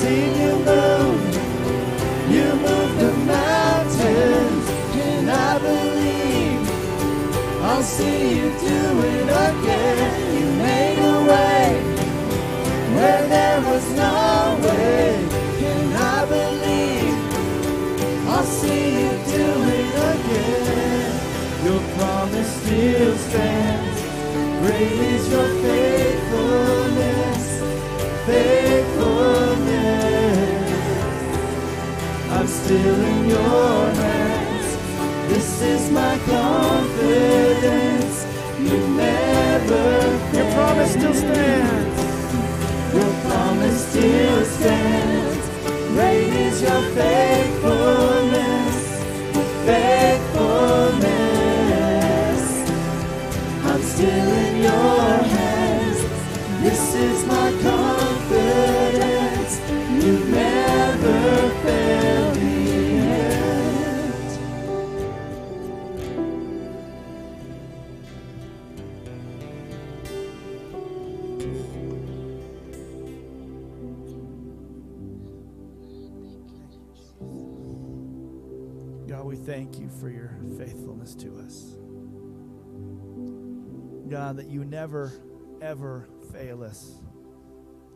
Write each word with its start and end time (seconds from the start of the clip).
see 0.00 0.24
you 0.42 0.52
move, 0.64 1.20
you 2.34 2.46
move 2.66 2.92
the 2.98 3.12
mountains, 3.26 4.64
can 4.94 5.28
I 5.28 5.58
believe? 5.58 6.62
I'll 7.62 7.82
see 7.82 8.36
you 8.36 8.48
do 8.68 8.80
it 9.14 9.28
again. 9.48 10.10
You 10.36 10.46
made 10.68 10.98
a 10.98 11.18
way 11.30 11.66
where 12.94 13.22
there 13.28 13.60
was 13.60 13.84
no 13.96 14.58
way, 14.64 15.08
and 15.70 15.94
I 15.94 16.24
believe 16.36 17.18
I'll 18.28 18.44
see 18.44 18.84
you 19.02 19.12
do 19.36 19.46
it 19.78 19.94
again. 20.12 21.10
Your 21.66 21.82
promise 21.96 22.50
still 22.62 23.14
stands. 23.16 24.00
Great 24.62 24.98
is 25.12 25.24
your 25.30 25.48
faithfulness, 25.62 27.46
faithfulness. 28.26 30.82
I'm 32.30 32.46
still 32.46 33.00
in 33.12 33.28
your 33.28 33.90
hands. 34.02 34.76
This 35.28 35.62
is 35.62 35.90
my 35.90 36.18
confidence. 36.26 38.16
You 38.60 38.76
never 38.96 40.36
Your 40.36 40.52
promise 40.54 40.92
still 40.92 41.14
stands. 41.14 42.00
Your 42.94 43.12
promise 43.24 43.88
still 43.90 44.44
stands. 44.44 45.48
Great 45.94 46.32
is 46.46 46.62
your 46.62 46.82
faithfulness, 46.96 48.76
faithfulness. 49.66 52.42
I'm 53.64 53.82
still 53.82 54.28
in 54.44 54.62
your 54.62 54.89
God, 79.08 79.24
we 79.24 79.36
thank 79.36 79.78
you 79.78 79.88
for 79.88 80.10
your 80.10 80.36
faithfulness 80.58 81.14
to 81.16 81.38
us. 81.38 81.74
God, 84.10 84.36
that 84.36 84.48
you 84.48 84.64
never, 84.64 85.12
ever 85.62 86.08
fail 86.32 86.62
us. 86.62 87.00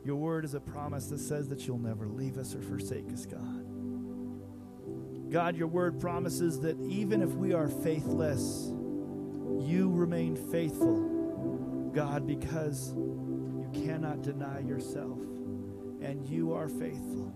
Your 0.05 0.17
word 0.17 0.45
is 0.45 0.55
a 0.55 0.61
promise 0.61 1.07
that 1.07 1.19
says 1.19 1.49
that 1.49 1.67
you'll 1.67 1.79
never 1.79 2.07
leave 2.07 2.39
us 2.39 2.55
or 2.55 2.63
forsake 2.63 3.13
us, 3.13 3.27
God. 3.27 3.65
God, 5.31 5.57
your 5.57 5.69
word 5.69 6.01
promises 6.01 6.61
that 6.61 6.79
even 6.81 7.21
if 7.23 7.31
we 7.31 7.53
are 7.53 7.69
faithless, 7.69 8.71
you 9.61 9.91
remain 9.93 10.37
faithful, 10.51 11.91
God, 11.95 12.27
because 12.27 12.95
cannot 13.75 14.23
deny 14.23 14.61
yourself 14.61 15.19
and 16.01 16.27
you 16.29 16.53
are 16.53 16.69
faithful. 16.69 17.33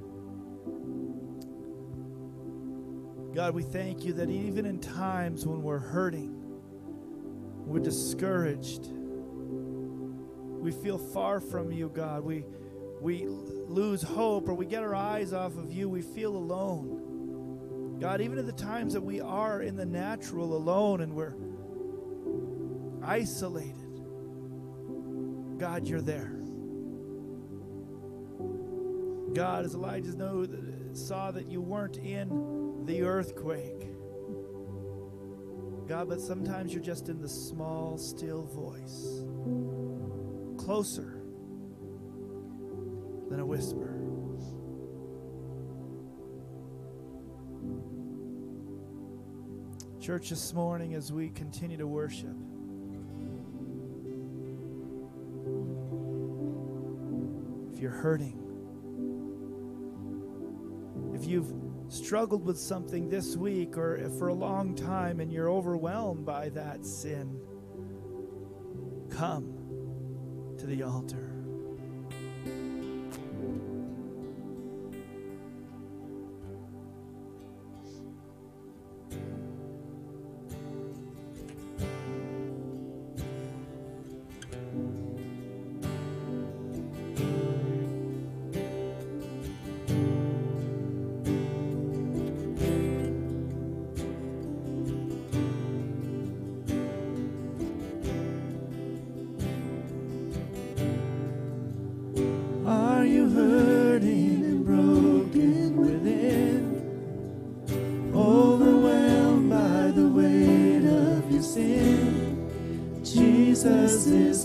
God, 3.34 3.54
we 3.54 3.62
thank 3.62 4.04
you 4.04 4.12
that 4.14 4.30
even 4.30 4.66
in 4.66 4.80
times 4.80 5.46
when 5.46 5.62
we're 5.62 5.78
hurting, 5.78 6.34
we're 7.66 7.78
discouraged, 7.80 8.88
we 8.90 10.72
feel 10.72 10.98
far 10.98 11.40
from 11.40 11.70
you, 11.70 11.90
God, 11.94 12.24
we, 12.24 12.44
we 13.00 13.26
lose 13.26 14.02
hope 14.02 14.48
or 14.48 14.54
we 14.54 14.66
get 14.66 14.82
our 14.82 14.94
eyes 14.94 15.32
off 15.32 15.56
of 15.56 15.72
you, 15.72 15.88
we 15.88 16.02
feel 16.02 16.36
alone. 16.36 17.98
God, 18.00 18.20
even 18.20 18.38
at 18.38 18.46
the 18.46 18.52
times 18.52 18.92
that 18.94 19.02
we 19.02 19.20
are 19.20 19.62
in 19.62 19.76
the 19.76 19.86
natural 19.86 20.56
alone 20.56 21.00
and 21.00 21.14
we're 21.14 21.34
isolated, 23.02 23.77
God, 25.58 25.88
you're 25.88 26.00
there. 26.00 26.34
God, 29.34 29.64
as 29.64 29.74
Elijah 29.74 30.12
saw 30.92 31.30
that 31.32 31.50
you 31.50 31.60
weren't 31.60 31.96
in 31.96 32.84
the 32.86 33.02
earthquake. 33.02 33.88
God, 35.88 36.08
but 36.08 36.20
sometimes 36.20 36.72
you're 36.72 36.82
just 36.82 37.08
in 37.08 37.20
the 37.20 37.28
small, 37.28 37.98
still 37.98 38.42
voice, 38.44 39.22
closer 40.64 41.22
than 43.30 43.40
a 43.40 43.46
whisper. 43.46 43.94
Church, 50.00 50.30
this 50.30 50.54
morning 50.54 50.94
as 50.94 51.12
we 51.12 51.30
continue 51.30 51.76
to 51.76 51.86
worship, 51.86 52.36
if 57.78 57.82
you're 57.82 57.92
hurting, 57.92 58.36
if 61.14 61.24
you've 61.28 61.52
struggled 61.88 62.44
with 62.44 62.58
something 62.58 63.08
this 63.08 63.36
week 63.36 63.78
or 63.78 64.10
for 64.18 64.28
a 64.28 64.34
long 64.34 64.74
time 64.74 65.20
and 65.20 65.32
you're 65.32 65.48
overwhelmed 65.48 66.26
by 66.26 66.48
that 66.48 66.84
sin, 66.84 67.40
come 69.10 69.54
to 70.58 70.66
the 70.66 70.82
altar. 70.82 71.47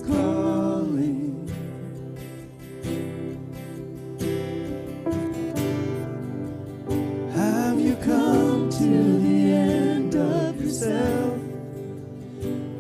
Calling. 0.01 1.47
Have 7.33 7.79
you 7.79 7.95
come 7.97 8.69
to 8.69 9.19
the 9.19 9.53
end 9.53 10.15
of 10.15 10.61
yourself? 10.61 11.39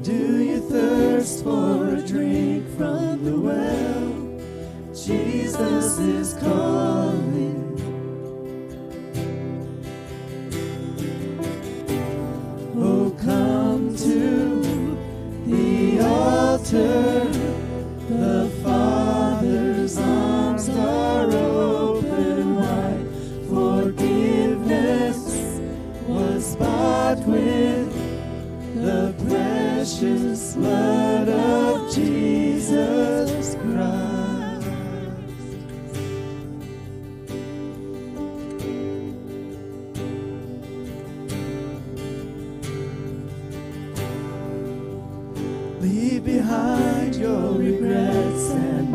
Do 0.03 0.43
you 0.43 0.59
thirst 0.69 1.43
for 1.43 1.95
a 1.95 2.01
drink 2.01 2.67
from 2.77 3.23
the 3.23 3.39
well? 3.39 4.93
Jesus 4.93 5.99
is 5.99 6.33
calling. 6.35 7.22
Precious 29.83 30.55
blood 30.55 31.29
of 31.29 31.93
Jesus 31.93 33.55
Christ. 33.55 34.02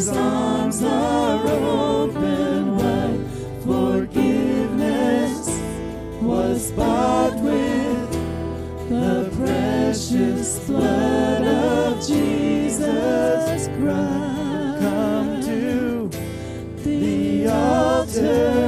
His 0.00 0.08
arms 0.08 0.82
are 0.82 1.46
open 1.46 2.74
wide. 2.78 3.20
Forgiveness 3.62 5.46
was 6.22 6.72
bought 6.72 7.38
with 7.40 8.10
the 8.88 9.30
precious 9.36 10.58
blood 10.60 11.42
of 11.42 11.98
Jesus 11.98 13.68
Christ. 13.76 14.80
Come 14.80 15.42
to 15.42 16.10
the 16.82 17.46
altar. 17.48 18.59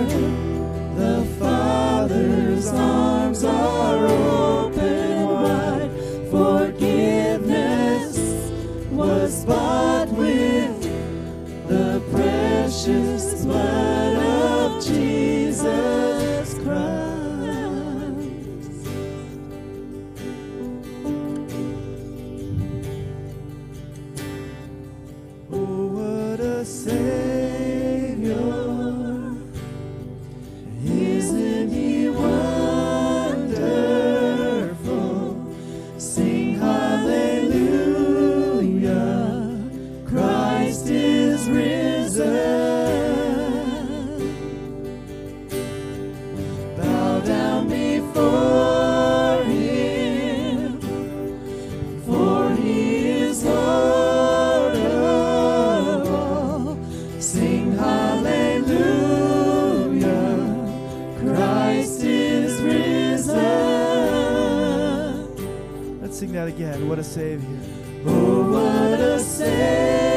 Christ 61.73 62.03
is 62.05 62.61
risen. 62.61 63.39
Let's 66.03 66.19
sing 66.19 66.33
that 66.33 66.49
again. 66.49 66.87
What 66.87 66.99
a 66.99 67.05
Savior. 67.05 67.49
Oh, 68.05 68.51
what 68.51 69.01
a 69.01 69.19
Savior. 69.19 70.12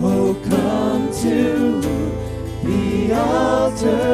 Oh, 0.00 0.34
to 1.22 1.80
the 2.62 3.12
altar. 3.12 4.05